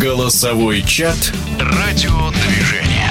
[0.00, 3.10] Голосовой чат «Радиодвижение».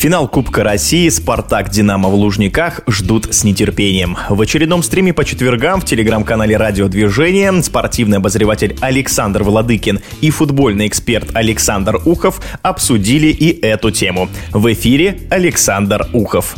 [0.00, 4.16] Финал Кубка России «Спартак Динамо» в Лужниках ждут с нетерпением.
[4.30, 11.36] В очередном стриме по четвергам в телеграм-канале «Радиодвижение» спортивный обозреватель Александр Владыкин и футбольный эксперт
[11.36, 14.30] Александр Ухов обсудили и эту тему.
[14.52, 16.56] В эфире Александр Ухов.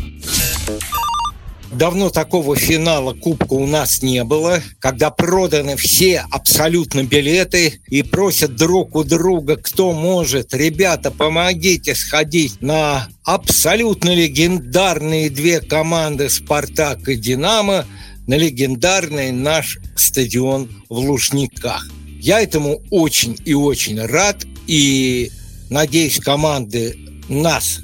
[1.73, 8.57] Давно такого финала Кубка у нас не было, когда проданы все абсолютно билеты и просят
[8.57, 17.17] друг у друга, кто может, ребята, помогите сходить на абсолютно легендарные две команды «Спартак» и
[17.17, 17.87] «Динамо»,
[18.27, 21.89] на легендарный наш стадион в Лужниках.
[22.21, 25.33] Я этому очень и очень рад, и
[25.71, 26.97] надеюсь, команды
[27.29, 27.81] нас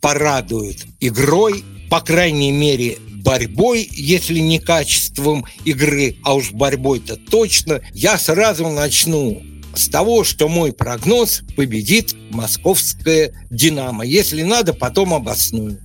[0.00, 8.18] порадуют игрой, по крайней мере, борьбой, если не качеством игры, а уж борьбой-то точно, я
[8.18, 9.42] сразу начну
[9.74, 14.04] с того, что мой прогноз победит московская «Динамо».
[14.04, 15.78] Если надо, потом обосную.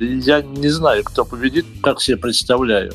[0.00, 2.94] Я не знаю, кто победит, как себе представляю.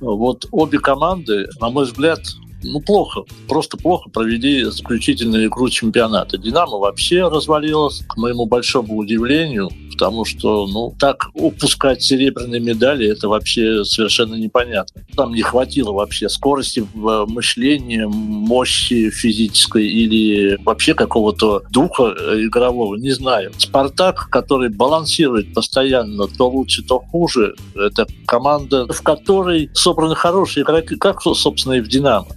[0.00, 2.20] Вот обе команды, на мой взгляд,
[2.62, 6.38] ну, плохо, просто плохо провели заключительную игру чемпионата.
[6.38, 13.28] «Динамо» вообще развалилась, к моему большому удивлению, потому что, ну, так упускать серебряные медали, это
[13.28, 15.02] вообще совершенно непонятно.
[15.16, 22.14] Там не хватило вообще скорости в мышлении, мощи физической или вообще какого-то духа
[22.46, 23.52] игрового, не знаю.
[23.58, 30.96] «Спартак», который балансирует постоянно то лучше, то хуже, это команда, в которой собраны хорошие игроки,
[30.96, 32.28] как, собственно, и в «Динамо»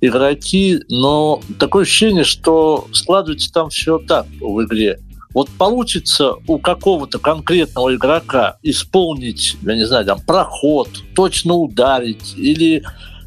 [0.00, 5.00] игроки, но такое ощущение, что складывается там все так в игре.
[5.34, 12.82] Вот получится у какого-то конкретного игрока исполнить, я не знаю, там, проход, точно ударить или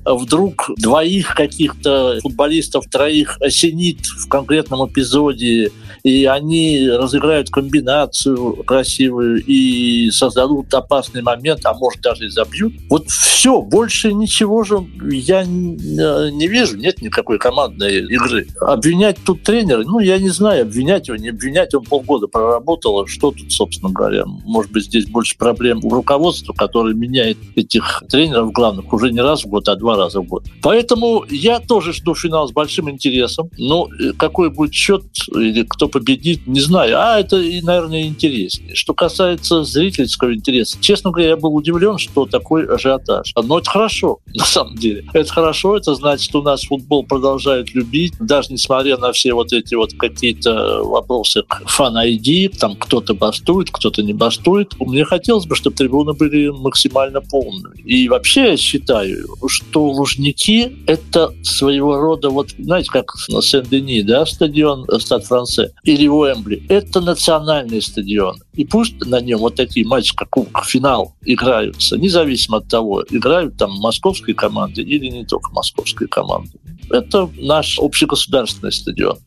[0.06, 5.72] вдруг двоих каких-то футболистов, троих осенит в конкретном эпизоде,
[6.04, 12.74] и они разыграют комбинацию красивую и создадут опасный момент, а может даже и забьют.
[12.90, 18.48] Вот все, больше ничего же я не вижу, нет никакой командной игры.
[18.60, 23.08] Обвинять тут тренера, ну, я не знаю, обвинять его, не обвинять, он полгода проработал, а
[23.08, 28.52] что тут, собственно говоря, может быть, здесь больше проблем у руководства, которое меняет этих тренеров
[28.52, 30.46] главных уже не раз в год, а два раза в год.
[30.62, 35.04] Поэтому я тоже жду финал с большим интересом, но э, какой будет счет
[35.34, 37.00] или кто победит, не знаю.
[37.00, 38.76] А это, наверное, интереснее.
[38.76, 43.34] Что касается зрительского интереса, честно говоря, я был удивлен, что такой ажиотаж.
[43.44, 45.06] Но это хорошо, на самом деле.
[45.14, 49.54] Это хорошо, это значит, что у нас футбол продолжают любить, даже несмотря на все вот
[49.54, 54.74] эти вот какие-то вопросы к фан-айди, там кто-то бастует, кто-то не бастует.
[54.80, 57.80] Мне хотелось бы, чтобы трибуны были максимально полными.
[57.82, 64.26] И вообще я считаю, что Лужники— это своего рода, вот знаете, как на Сен-Дени, да,
[64.26, 66.64] стадион Стад Франце, или Уэмбли.
[66.70, 68.42] Это национальный стадион.
[68.54, 70.30] И пусть на нем вот такие матчи, как
[70.66, 76.52] финал, играются, независимо от того, играют там московские команды или не только московские команды.
[76.90, 79.18] Это наш общегосударственный стадион.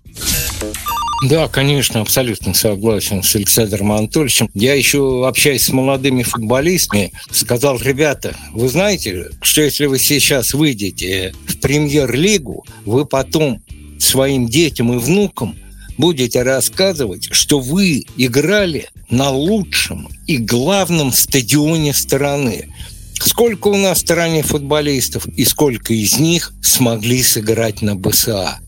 [1.22, 4.50] Да, конечно, абсолютно согласен с Александром Анатольевичем.
[4.52, 11.34] Я еще, общаясь с молодыми футболистами, сказал, ребята, вы знаете, что если вы сейчас выйдете
[11.46, 13.62] в премьер-лигу, вы потом
[13.98, 15.56] своим детям и внукам
[15.96, 22.68] будете рассказывать, что вы играли на лучшем и главном стадионе страны.
[23.14, 28.58] Сколько у нас в стране футболистов и сколько из них смогли сыграть на БСА?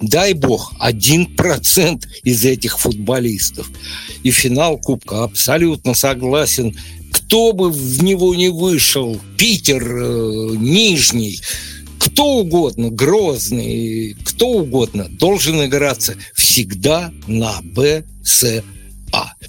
[0.00, 3.70] Дай бог, один процент из этих футболистов.
[4.22, 6.76] И финал Кубка абсолютно согласен.
[7.12, 11.40] Кто бы в него не вышел, Питер, э, Нижний,
[11.98, 18.62] кто угодно, Грозный, кто угодно, должен играться всегда на БСА.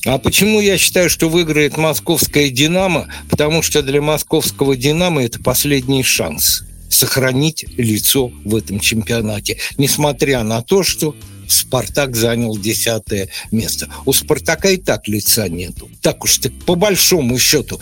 [0.05, 3.07] А почему я считаю, что выиграет московская «Динамо»?
[3.29, 10.61] Потому что для московского «Динамо» это последний шанс сохранить лицо в этом чемпионате, несмотря на
[10.61, 11.15] то, что
[11.47, 13.89] Спартак занял десятое место.
[14.05, 15.89] У Спартака и так лица нету.
[16.01, 17.79] Так уж так, по большому счету.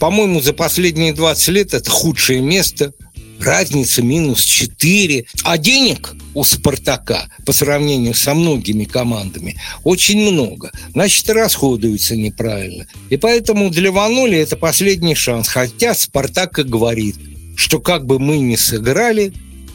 [0.00, 2.92] По-моему, за последние 20 лет это худшее место
[3.40, 5.26] разница минус 4.
[5.44, 10.70] А денег у «Спартака» по сравнению со многими командами очень много.
[10.92, 12.86] Значит, расходуются неправильно.
[13.10, 15.48] И поэтому для Ванули это последний шанс.
[15.48, 17.16] Хотя «Спартак» и говорит,
[17.58, 19.32] что как бы мы ни сыграли,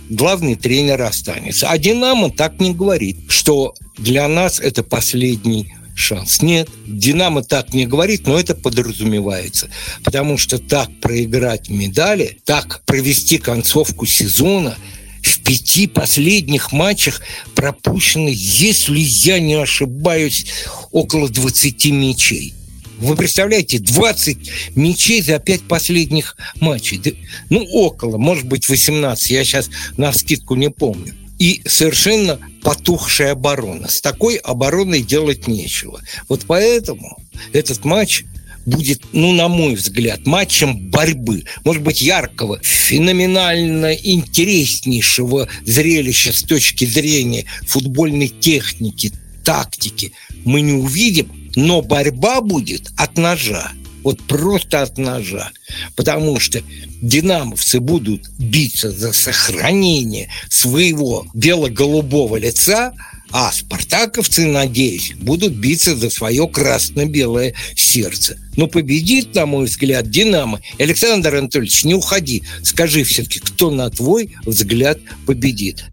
[0.09, 1.67] главный тренер останется.
[1.67, 6.41] А «Динамо» так не говорит, что для нас это последний шанс.
[6.41, 9.69] Нет, Динамо так не говорит, но это подразумевается.
[10.01, 14.77] Потому что так проиграть медали, так провести концовку сезона–
[15.23, 17.21] в пяти последних матчах
[17.55, 20.47] пропущено, если я не ошибаюсь,
[20.91, 22.53] около 20 мячей.
[22.99, 24.37] Вы представляете, 20
[24.75, 27.17] мячей за 5 последних матчей.
[27.49, 29.31] Ну, около, может быть, 18.
[29.31, 33.89] Я сейчас на скидку не помню и совершенно потухшая оборона.
[33.89, 35.99] С такой обороной делать нечего.
[36.29, 37.17] Вот поэтому
[37.51, 38.23] этот матч
[38.65, 41.43] будет, ну, на мой взгляд, матчем борьбы.
[41.65, 49.11] Может быть, яркого, феноменально интереснейшего зрелища с точки зрения футбольной техники,
[49.43, 50.13] тактики
[50.45, 53.71] мы не увидим, но борьба будет от ножа.
[54.03, 55.51] Вот просто от ножа.
[55.95, 56.61] Потому что
[57.01, 62.93] динамовцы будут биться за сохранение своего бело-голубого лица,
[63.31, 68.37] а спартаковцы, надеюсь, будут биться за свое красно-белое сердце.
[68.57, 70.61] Но победит, на мой взгляд, «Динамо».
[70.77, 72.43] Александр Анатольевич, не уходи.
[72.61, 75.85] Скажи все-таки, кто, на твой взгляд, победит?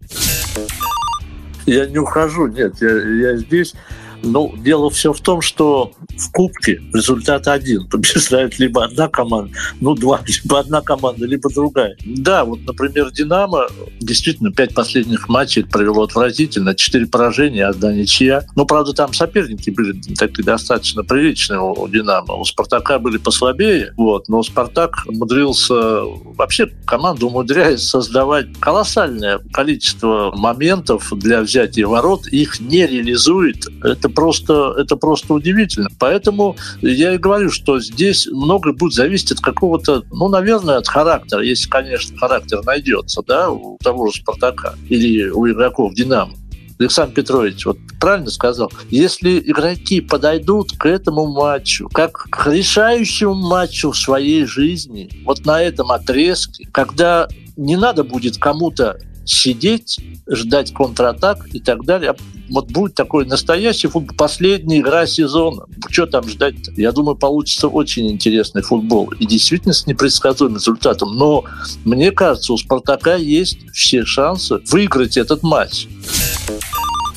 [1.65, 3.73] Я не ухожу, нет, я, я здесь.
[4.23, 7.87] Ну, дело все в том, что в Кубке результат один.
[7.87, 11.95] Побеждает либо одна команда, ну, два, либо одна команда, либо другая.
[12.05, 13.67] Да, вот, например, «Динамо»
[13.99, 16.75] действительно пять последних матчей провело отвратительно.
[16.75, 18.45] Четыре поражения, одна ничья.
[18.55, 22.33] Ну, правда, там соперники были такие достаточно приличные у «Динамо».
[22.35, 26.01] У «Спартака» были послабее, вот, но «Спартак» умудрился...
[26.37, 33.67] Вообще команда умудряется создавать колоссальное количество моментов для взятия ворот, их не реализует.
[33.83, 35.89] Это просто, это просто удивительно.
[35.99, 41.41] Поэтому я и говорю, что здесь многое будет зависеть от какого-то, ну, наверное, от характера,
[41.41, 46.33] если, конечно, характер найдется, да, у того же «Спартака» или у игроков «Динамо».
[46.79, 53.91] Александр Петрович вот правильно сказал, если игроки подойдут к этому матчу, как к решающему матчу
[53.91, 61.47] в своей жизни, вот на этом отрезке, когда не надо будет кому-то сидеть, ждать контратак
[61.53, 62.15] и так далее.
[62.49, 65.65] Вот будет такой настоящий футбол, последняя игра сезона.
[65.89, 66.73] Что там ждать -то?
[66.75, 69.11] Я думаю, получится очень интересный футбол.
[69.19, 71.17] И действительно с непредсказуемым результатом.
[71.17, 71.45] Но
[71.85, 75.87] мне кажется, у «Спартака» есть все шансы выиграть этот матч.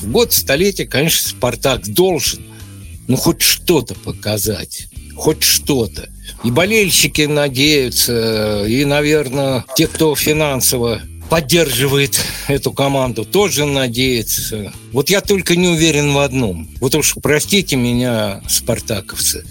[0.03, 2.41] Год столетия, конечно, «Спартак» должен
[3.07, 4.87] ну хоть что-то показать.
[5.15, 6.09] Хоть что-то.
[6.43, 14.73] И болельщики надеются, и, наверное, те, кто финансово поддерживает эту команду, тоже надеется.
[14.91, 16.69] Вот я только не уверен в одном.
[16.79, 19.45] Вот уж простите меня, спартаковцы,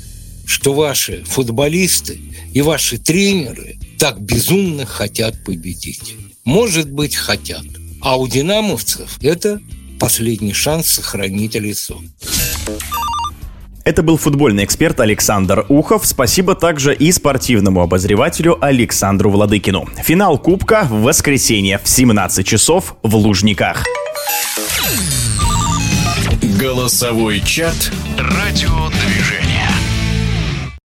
[0.47, 2.21] что ваши футболисты
[2.53, 6.15] и ваши тренеры так безумно хотят победить.
[6.45, 7.65] Может быть, хотят.
[8.01, 9.61] А у динамовцев это
[9.99, 12.01] последний шанс сохранить лицо.
[13.85, 16.07] Это был футбольный эксперт Александр Ухов.
[16.07, 19.87] Спасибо также и спортивному обозревателю Александру Владыкину.
[20.03, 23.85] Финал Кубка в воскресенье в 17 часов в Лужниках.
[26.59, 29.44] Голосовой чат «Радиодвижение».